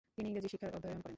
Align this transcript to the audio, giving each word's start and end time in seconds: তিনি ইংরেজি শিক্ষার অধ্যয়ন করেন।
তিনি 0.15 0.27
ইংরেজি 0.31 0.49
শিক্ষার 0.53 0.75
অধ্যয়ন 0.77 0.99
করেন। 1.03 1.09